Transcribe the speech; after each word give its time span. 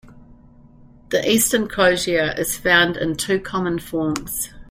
The 1.09 1.21
Eastern 1.29 1.67
crosier 1.67 2.33
is 2.35 2.57
found 2.57 2.97
in 2.97 3.15
two 3.17 3.39
common 3.39 3.77
forms. 3.77 4.49